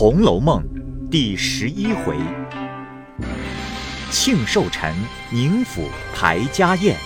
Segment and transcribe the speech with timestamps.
[0.00, 0.62] 红楼梦》
[1.08, 2.16] 第十一回：
[4.12, 4.94] 庆寿辰，
[5.32, 6.96] 宁府排家宴，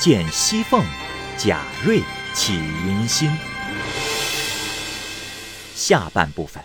[0.00, 0.84] 见西凤，
[1.36, 2.02] 贾瑞
[2.34, 3.30] 起淫心。
[5.76, 6.60] 下半部分。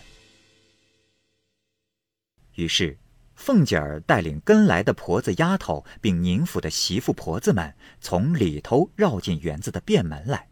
[2.56, 2.98] 于是，
[3.36, 10.48] 凤姐儿带领跟来的婆子丫头，并宁府的媳妇婆子们，从里头绕进园子的便门来。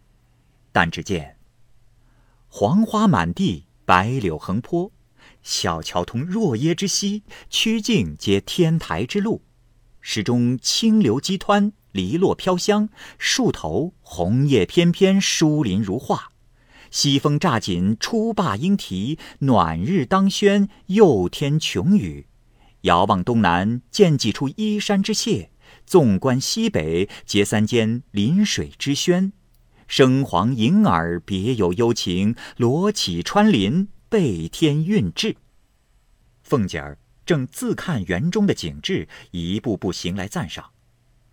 [0.71, 1.37] 但只见
[2.47, 3.65] 黄花满地。
[3.91, 4.89] 白柳横坡，
[5.43, 9.41] 小桥通若耶之溪，曲径接天台之路。
[9.99, 12.87] 石中清流激湍，篱落飘香；
[13.17, 16.31] 树头红叶翩翩，疏林如画。
[16.89, 22.27] 西风乍紧，初罢莺啼；暖日当轩，又添琼雨。
[22.83, 25.49] 遥望东南，见几处依山之榭；
[25.85, 29.33] 纵观西北，结三间临水之轩。
[29.91, 35.35] 声黄迎耳，别有幽情；罗绮穿林，背天韵致。
[36.43, 40.71] 凤姐儿正自看园中的景致，一步步行来赞赏。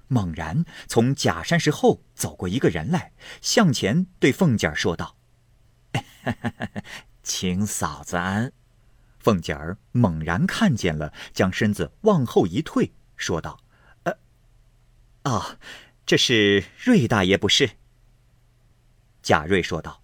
[0.09, 5.17] 猛然从假山石后走过一个人来，向前对凤姐儿说道
[7.23, 8.53] ：“请嫂子安。”
[9.21, 13.61] 凤姐儿猛然看见了，将身子往后一退，说道
[14.03, 14.19] ：“呃，
[15.23, 15.59] 哦，
[16.05, 17.71] 这是瑞大爷不是？”
[19.23, 20.03] 贾瑞说道：“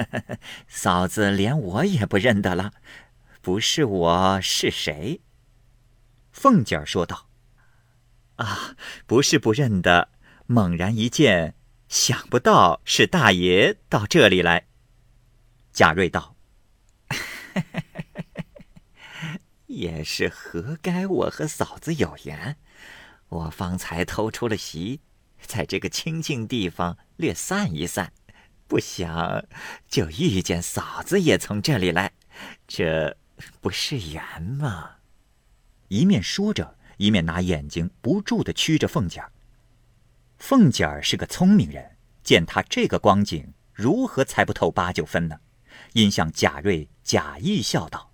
[0.68, 2.72] 嫂子连我也不认得了，
[3.40, 5.20] 不是我是谁？”
[6.30, 7.28] 凤姐儿说道
[8.36, 10.10] ：“啊，不是不认得，
[10.46, 11.54] 猛然一见，
[11.88, 14.66] 想不到是大爷到这里来。”
[15.72, 16.36] 贾瑞道
[19.66, 22.56] ：“也是活该，我和嫂子有缘，
[23.28, 25.00] 我方才偷出了席。”
[25.46, 28.12] 在这个清静地方略散一散，
[28.66, 29.44] 不想
[29.88, 32.12] 就遇见嫂子也从这里来，
[32.66, 33.16] 这
[33.60, 34.96] 不是缘吗？
[35.88, 39.32] 一面说着，一面拿眼睛不住的驱着凤姐儿。
[40.36, 45.40] 凤姐儿是个聪明人，见他这个光景，如何猜不透八九分呢？
[45.94, 48.12] 因向贾瑞假意笑道：“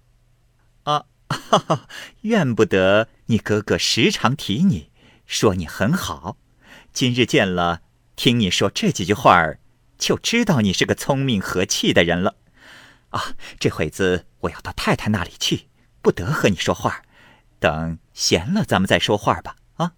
[0.84, 1.88] 啊，哈哈，
[2.22, 4.90] 怨不得你哥哥时常提你，
[5.26, 6.38] 说你很好。”
[6.94, 7.82] 今日见了，
[8.14, 9.58] 听你说这几句话儿，
[9.98, 12.36] 就知道你是个聪明和气的人了。
[13.08, 15.66] 啊，这会子我要到太太那里去，
[16.00, 17.02] 不得和你说话。
[17.58, 19.56] 等闲了，咱们再说话吧。
[19.74, 19.94] 啊，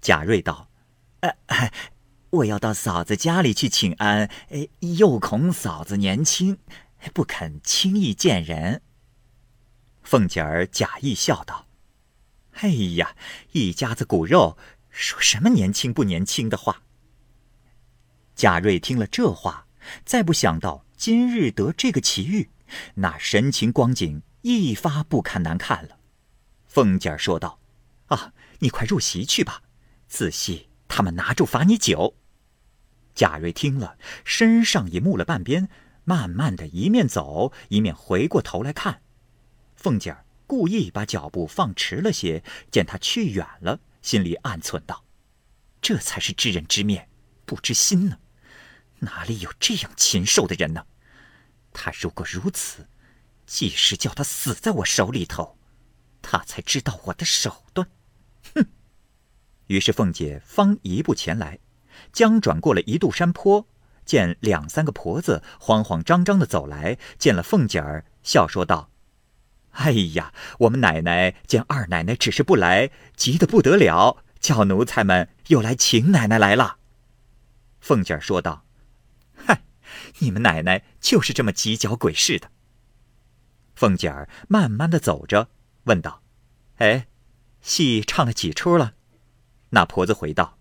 [0.00, 0.70] 贾瑞道
[1.20, 1.36] ：“呃，
[2.30, 4.30] 我要到嫂子家里去请安，
[4.96, 6.56] 又恐嫂子年轻，
[7.12, 8.80] 不肯轻易见人。”
[10.02, 11.66] 凤姐儿假意笑道
[12.60, 13.14] ：“哎呀，
[13.52, 14.56] 一家子骨肉。”
[14.98, 16.82] 说什么年轻不年轻的话？
[18.34, 19.68] 贾瑞听了这话，
[20.04, 22.50] 再不想到今日得这个奇遇，
[22.96, 26.00] 那神情光景一发不堪难看了。
[26.66, 27.60] 凤姐儿说道
[28.06, 29.62] ：“啊，你快入席去吧，
[30.08, 32.16] 仔细他们拿住罚你酒。”
[33.14, 35.68] 贾瑞听了，身上也木了半边，
[36.02, 39.02] 慢慢的一面走一面回过头来看。
[39.76, 42.42] 凤姐儿故意把脚步放迟了些，
[42.72, 43.78] 见他去远了。
[44.02, 45.04] 心里暗忖道
[45.82, 47.08] ：“这才是知人知面
[47.44, 48.18] 不知心呢，
[48.98, 50.86] 哪里有这样禽兽的人呢？
[51.72, 52.88] 他如果如此，
[53.46, 55.58] 即使叫他死在我手里头，
[56.22, 57.88] 他才知道我的手段。”
[58.54, 58.66] 哼！
[59.66, 61.58] 于是凤姐方一步前来，
[62.12, 63.68] 将转过了一度山坡，
[64.04, 68.90] 见两三个婆子慌慌张张的走来，见了凤姐儿，笑说道。
[69.70, 76.78] 哎呀，我们奶奶见二奶奶只是不来，急得不得了，叫奴才们又来请奶奶来了。
[77.80, 78.64] 凤姐儿说道
[79.36, 79.62] ：“嗨，
[80.18, 82.50] 你们奶奶就是这么急脚鬼似的。”
[83.76, 85.48] 凤姐儿慢慢的走着，
[85.84, 86.22] 问道
[86.78, 87.06] ：“哎，
[87.60, 88.94] 戏唱了几出了？”
[89.70, 90.58] 那婆子回道：“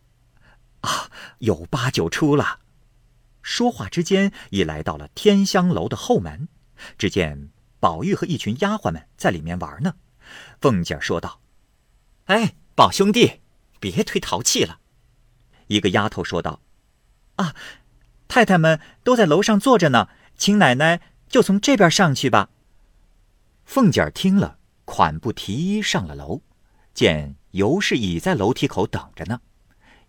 [0.81, 2.59] 啊，有八九出了。”
[3.41, 6.49] 说话之间，已来到了天香楼的后门，
[6.99, 7.49] 只见。
[7.79, 9.95] 宝玉和一群丫鬟们在里面玩呢，
[10.59, 11.41] 凤姐说道
[12.25, 13.41] ：“哎，宝兄弟，
[13.79, 14.79] 别忒淘气了。”
[15.67, 16.61] 一个丫头说道
[17.37, 17.55] ：“啊，
[18.27, 22.49] 太太们都在楼上坐着呢，请奶奶就从这边上去吧。”
[23.65, 26.41] 凤姐听了，款步提衣上了楼，
[26.93, 29.41] 见尤氏已在楼梯口等着呢。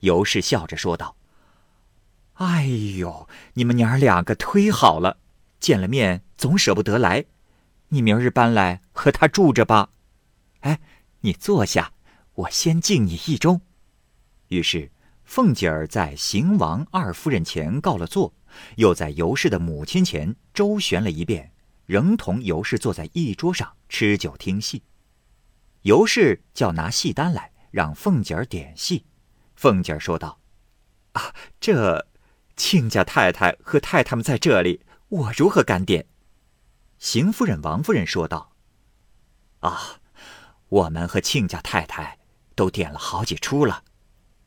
[0.00, 1.17] 尤氏笑着说道
[2.35, 5.19] ：“哎呦，你们娘儿两个忒好了，
[5.59, 7.26] 见了面总舍不得来。”
[7.90, 9.90] 你明日搬来和他住着吧，
[10.61, 10.81] 哎，
[11.20, 11.93] 你坐下，
[12.35, 13.61] 我先敬你一盅。
[14.49, 14.90] 于是
[15.25, 18.35] 凤姐儿在邢王二夫人前告了座，
[18.76, 21.52] 又在尤氏的母亲前周旋了一遍，
[21.87, 24.82] 仍同尤氏坐在一桌上吃酒听戏。
[25.82, 29.06] 尤氏叫拿戏单来，让凤姐儿点戏。
[29.56, 30.41] 凤姐儿说道
[31.12, 32.06] ：“啊，这
[32.56, 36.06] 亲家太太和太太们在这里，我如何敢点？”
[36.99, 38.53] 邢夫人、王夫人说道
[39.61, 40.00] ：“啊，
[40.69, 42.19] 我们和亲家太太
[42.55, 43.85] 都点了好几出了，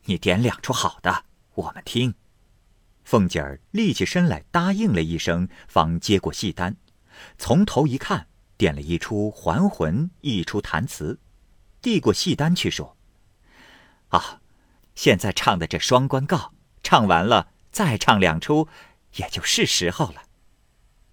[0.04, 2.14] 你点两出好的，我们听。”
[3.04, 6.76] 凤姐儿立起身来答应了一声，方接过戏单，
[7.38, 11.18] 从头一看，点了一出还魂，一出弹词，
[11.80, 12.96] 递过戏单去说
[14.08, 14.40] ：“啊。”
[14.94, 16.36] 现在唱的这《双关告》，
[16.82, 18.68] 唱完了再唱两出，
[19.14, 20.24] 也就是时候了。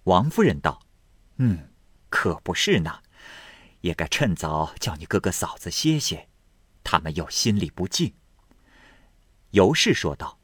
[0.04, 0.82] 王夫人道
[1.42, 1.70] ：“嗯，
[2.10, 3.00] 可不是呢，
[3.80, 6.28] 也该趁早叫你哥哥嫂子歇歇，
[6.84, 8.12] 他们又心里不静。”
[9.52, 10.38] 尤氏说道：“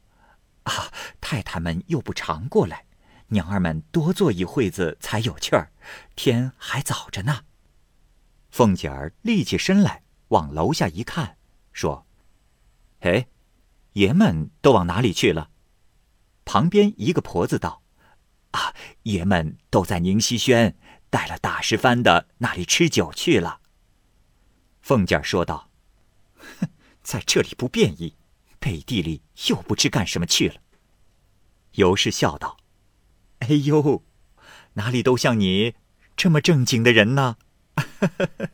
[0.65, 0.91] 啊，
[1.21, 2.85] 太太们又不常过来，
[3.27, 5.71] 娘儿们多坐一会子才有趣儿，
[6.15, 7.43] 天还早着呢。”
[8.49, 11.37] 凤姐儿立起身来，往楼下一看，
[11.71, 12.07] 说。
[13.01, 13.27] 哎，
[13.93, 15.51] 爷们都往哪里去了？
[16.43, 17.83] 旁边一个婆子道
[18.51, 18.73] ：“啊，
[19.03, 20.75] 爷们都在宁熙轩
[21.09, 23.61] 带了大师番的那里吃酒去了。”
[24.81, 25.69] 凤姐说道
[26.59, 26.69] ：“哼，
[27.03, 28.15] 在这里不便宜，
[28.59, 30.55] 背地里又不知干什么去了。”
[31.73, 32.57] 尤氏笑道
[33.39, 34.03] ：“哎呦，
[34.73, 35.75] 哪里都像你
[36.15, 37.37] 这么正经的人呢？”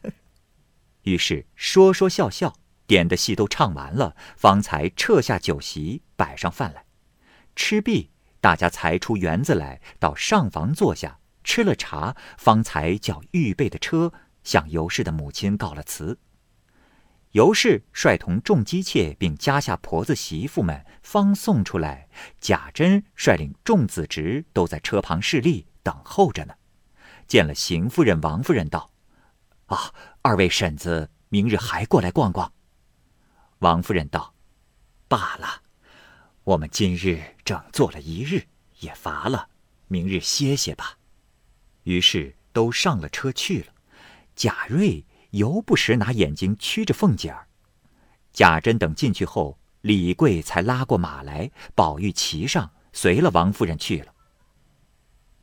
[1.04, 2.56] 于是说说笑笑。
[2.86, 6.86] 点的戏都唱完了，方才撤下酒席，摆上饭来。
[7.56, 8.12] 吃毕，
[8.42, 14.14] 大家才出园子来，到上房坐下，吃了茶，方才叫预备的车
[14.44, 16.20] 向尤氏的母亲告了辞。
[17.32, 22.08] 尤氏率同众姬妾并家下婆子媳妇们方送出来，
[22.40, 26.54] 贾珍率领众子侄都在车旁侍立等候着呢。
[27.26, 28.92] 见了邢夫人、王夫人，道
[29.66, 32.54] ：“啊，二位婶子明日还过来逛逛。”
[33.60, 34.36] 王夫人道
[35.08, 35.64] ：“罢了，
[36.44, 38.44] 我们今日整坐了一日，
[38.82, 39.50] 也乏了，
[39.88, 41.00] 明日歇歇吧。”
[41.84, 43.74] 于是都上了车去了。
[44.36, 47.48] 贾瑞犹不时拿眼睛驱着凤姐儿。
[48.32, 54.14] 贾珍等进去后，李贵才拉过马来，宝玉骑上，随了王夫人去了。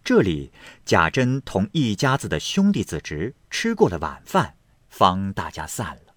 [0.02, 0.52] 这里
[0.84, 4.56] 贾珍同一家子的兄弟子侄吃过了晚饭，
[4.88, 6.14] 方大家散了。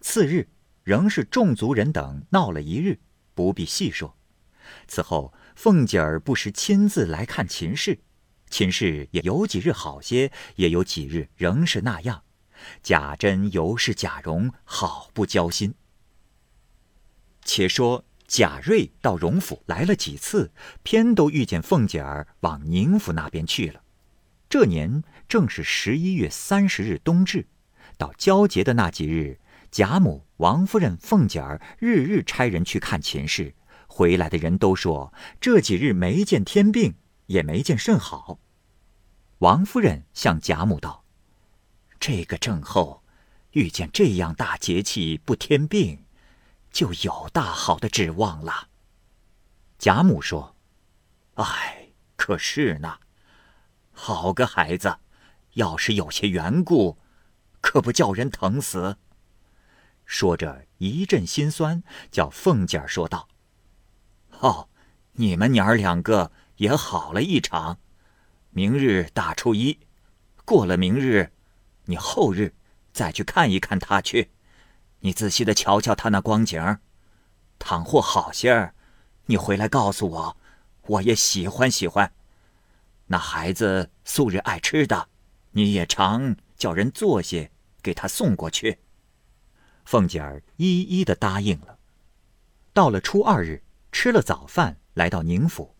[0.00, 0.48] 次日。
[0.82, 2.98] 仍是众族人等闹了一日，
[3.34, 4.16] 不必细说。
[4.88, 8.00] 此后，凤姐儿不时亲自来看秦氏，
[8.50, 12.22] 秦氏也有几日好些，也有几日仍是那样。
[12.82, 15.72] 贾珍、尤是、贾蓉好不交心。
[17.44, 20.52] 且说贾瑞到荣府来了几次，
[20.82, 23.82] 偏都遇见凤姐儿往宁府那边去了。
[24.48, 27.46] 这年正是十一月三十日冬至，
[27.96, 29.38] 到交节的那几日。
[29.70, 33.54] 贾母、王夫人、凤姐儿日日差人去看秦氏，
[33.86, 36.94] 回来的人都说这几日没见天病，
[37.30, 38.40] 也没见甚好。
[39.38, 41.04] 王夫人向贾母道
[42.00, 43.04] ：“这个症候，
[43.52, 46.04] 遇见这样大节气不添病，
[46.72, 48.68] 就有大好的指望了。”
[49.78, 50.56] 贾母说
[51.34, 52.98] ：“哎，可是呢，
[53.92, 54.98] 好个孩子，
[55.52, 56.98] 要是有些缘故，
[57.60, 58.96] 可不叫人疼死。”
[60.04, 63.28] 说着一阵心酸，叫凤姐儿说道
[64.40, 64.68] ：“哦，
[65.12, 67.78] 你们娘儿两个也好了一场。
[68.50, 69.78] 明日大初一，
[70.44, 71.32] 过了明日，
[71.86, 72.54] 你后日
[72.92, 74.30] 再去看一看他去。
[75.00, 76.80] 你仔细的瞧瞧他那光景儿，
[77.58, 78.74] 倘或好些儿，
[79.24, 80.36] 你回来告诉我，
[80.82, 82.12] 我也喜欢喜欢。
[83.06, 85.08] 那孩子素日爱吃的，
[85.52, 87.50] 你也常叫人做些
[87.80, 88.80] 给他送过去。”
[89.86, 91.78] 凤姐儿一一的答应了。
[92.74, 95.74] 到了初二日，吃了早饭，来到宁府，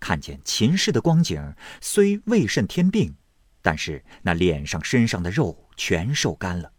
[0.00, 3.14] 看见秦氏的光景，虽未甚添病，
[3.62, 6.72] 但是那脸上身上的肉全瘦干了。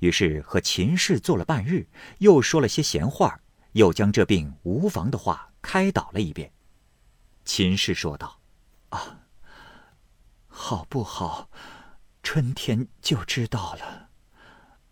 [0.00, 1.86] 于是和秦氏坐了半日，
[2.18, 3.38] 又说了些闲话，
[3.72, 6.50] 又将这病无妨的话开导了一遍。
[7.44, 8.40] 秦氏说道
[8.90, 9.20] ：“啊，
[10.48, 11.50] 好不好？
[12.22, 14.08] 春天就知道了。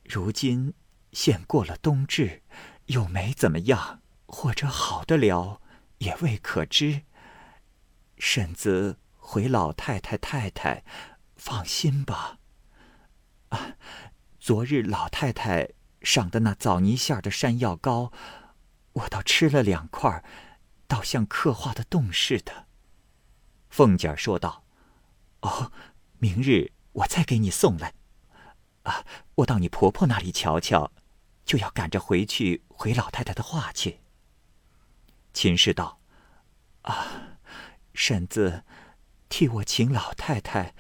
[0.05, 0.75] 如今……”
[1.13, 2.41] 现过了冬至，
[2.87, 5.61] 又没怎么样，或者好得了，
[5.99, 7.03] 也未可知。
[8.25, 10.85] 婶子回老太太太太，
[11.35, 12.39] 放心吧。
[13.49, 13.77] 啊，
[14.39, 15.71] 昨日老太太
[16.03, 18.13] 赏的那枣泥馅的山药糕，
[18.93, 20.25] 我倒吃了两块，
[20.87, 22.69] 倒像刻画的洞似的。
[23.69, 24.65] 凤姐说道
[25.43, 25.73] ：“哦，
[26.19, 27.93] 明日我再给你送来。
[28.85, 30.93] 啊，我到你婆婆那里瞧瞧，
[31.45, 33.99] 就要赶着回去回老太太的话去。
[35.35, 36.01] 秦氏道
[36.83, 37.32] ：“啊，
[37.95, 38.65] 婶子，
[39.29, 40.75] 替我请老太太、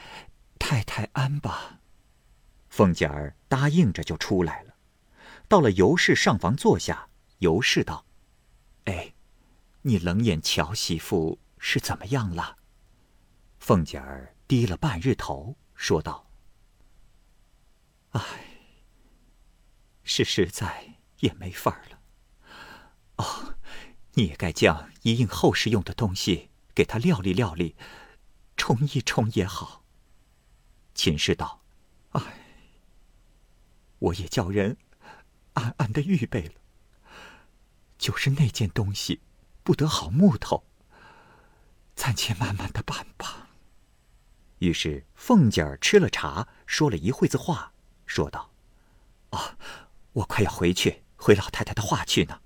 [0.58, 1.80] 太太安吧。”
[2.70, 4.76] 凤姐儿答应着就出来了，
[5.48, 7.08] 到了尤氏上房坐下。
[7.38, 8.06] 尤氏道
[8.86, 9.14] ：“哎，
[9.82, 12.56] 你冷眼瞧媳妇是怎么样了？”
[13.58, 16.30] 凤姐儿低了半日头，说道
[18.12, 18.20] ：“哎，
[20.04, 22.00] 是实在也没法了。
[23.16, 23.56] 哦，
[24.14, 27.76] 你也该将一应后事用的东西给他料理料理，
[28.56, 29.84] 冲一冲也好。”
[30.94, 31.62] 秦氏道
[32.12, 32.20] ：“唉。”
[33.98, 34.76] 我也叫人
[35.52, 36.54] 暗暗的预备了，
[37.98, 39.20] 就是那件东西
[39.62, 40.64] 不得好木头，
[41.94, 43.50] 暂且慢慢的办吧。
[44.58, 47.72] 于是凤姐儿吃了茶，说了一会子话，
[48.04, 48.50] 说道
[49.30, 49.56] ：“啊，
[50.14, 52.40] 我快要回去回老太太的话去呢。”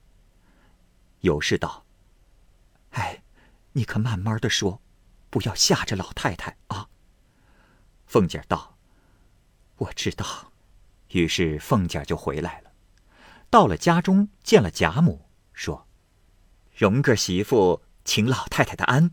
[1.20, 1.86] 有事道
[2.92, 3.22] ：“哎，
[3.76, 4.80] 你可慢慢的说，
[5.28, 6.88] 不要吓着老太太啊。”
[8.08, 8.78] 凤姐道
[9.76, 10.52] ：“我知道。”
[11.12, 12.72] 于是凤姐就回来了，
[13.50, 15.86] 到了家中见了贾母，说
[16.74, 19.10] ：“荣个媳妇请老太太的安，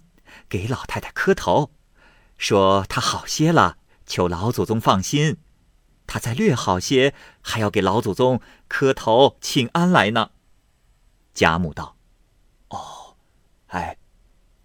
[0.47, 1.71] 给老太太磕头，
[2.37, 5.37] 说她好些了，求老祖宗放心。
[6.07, 10.31] 她再略好些，还要给老祖宗磕头请安来呢。”
[11.35, 11.97] 贾母道
[12.69, 13.17] ：“哦，
[13.67, 13.97] 哎，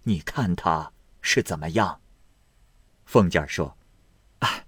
[0.08, 2.00] 你看她是怎么样？”
[3.04, 3.76] 凤姐儿说
[4.40, 4.64] ：“啊，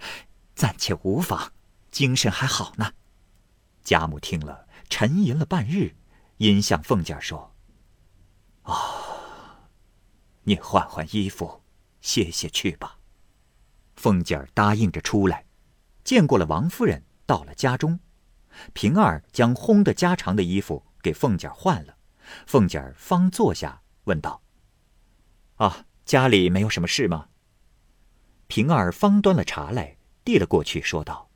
[0.55, 1.53] 暂且无妨。”
[1.91, 2.93] 精神还好呢。
[3.83, 5.97] 贾母听了，沉吟了半日，
[6.37, 7.53] 因向凤姐儿说
[8.63, 9.67] ：“哦，
[10.45, 11.63] 你换换衣服，
[12.01, 12.99] 歇歇去吧。”
[13.97, 15.47] 凤姐儿答应着出来，
[16.05, 17.99] 见过了王夫人，到了家中，
[18.73, 21.97] 平儿将烘的家常的衣服给凤姐儿换了，
[22.47, 24.41] 凤姐儿方坐下，问道
[25.61, 27.29] ：“啊，家里没有什么事吗？”
[28.49, 31.31] 平儿方端了茶来，递了过去，说道。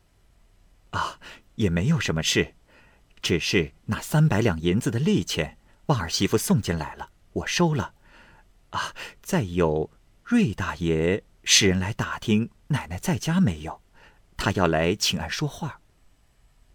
[0.91, 1.21] 啊，
[1.57, 2.55] 也没有什么事，
[3.21, 7.95] 只是那三百两银子的利钱，旺儿媳妇送进来了，我收了。
[8.71, 9.91] 啊，再有
[10.25, 13.83] 瑞大爷使人来打听奶奶在家没有，
[14.39, 15.81] 他要来请俺说话。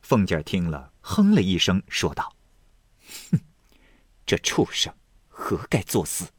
[0.03, 2.35] 凤姐听了，哼了一声，说道
[3.31, 3.39] ：“哼，
[4.25, 4.93] 这畜生，
[5.27, 6.31] 何该作死？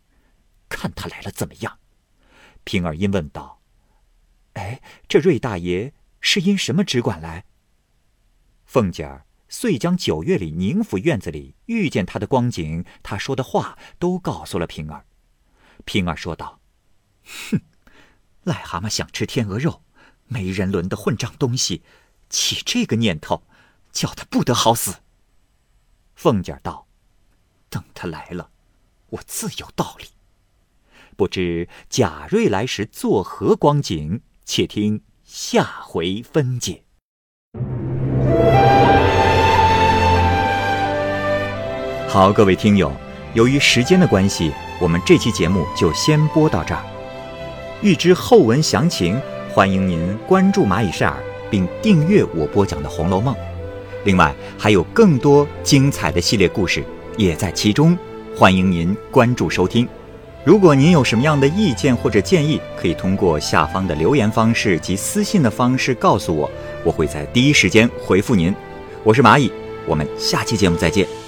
[0.71, 1.79] 看他来了怎么样？”
[2.65, 3.61] 平儿因问道
[4.55, 7.45] ：“哎，这瑞大爷是因什么只管来？”
[8.65, 15.05] 凤姐儿遂将九月里宁府院子里遇见他的光景，他说的话都告诉了平儿。
[15.85, 16.61] 平儿说道
[17.51, 17.61] ：“哼，
[18.45, 19.83] 癞蛤蟆想吃天鹅肉，
[20.27, 21.83] 没人伦的混账东西，
[22.29, 23.43] 起这个念头，
[23.91, 25.01] 叫他不得好死。”
[26.15, 26.87] 凤姐儿道
[27.71, 28.51] ：“等他来了，
[29.09, 30.07] 我自有道理。
[31.17, 34.21] 不知贾瑞来时作何光景？
[34.45, 36.83] 且听下回分解。”
[42.09, 42.93] 好，各位听友，
[43.35, 44.51] 由于时间的关系，
[44.81, 46.85] 我们这期节目就先播到这儿。
[47.83, 49.21] 欲知后文详情，
[49.55, 51.17] 欢迎您关注蚂蚁晒尔，
[51.49, 53.33] 并订阅我播讲的《红楼梦》。
[54.05, 56.83] 另外，还有更多精彩的系列故事
[57.17, 57.97] 也在其中，
[58.35, 59.89] 欢迎您关注收听。
[60.43, 66.51] 如果您有什么样的意见或者建议，可以通过下方的留言方式及私信的方式告诉我，
[66.83, 68.55] 我会在第一时间回复您。
[69.05, 69.53] 我是蚂蚁，
[69.87, 71.20] 我们下期节目再见。